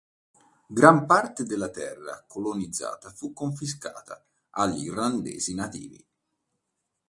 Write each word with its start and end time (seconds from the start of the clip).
Gran 0.71 1.05
parte 1.05 1.43
della 1.43 1.69
terra 1.69 2.25
colonizzata 2.27 3.11
fu 3.11 3.33
confiscata 3.33 4.25
agli 4.49 4.85
irlandesi 4.85 5.53
nativi. 5.53 6.03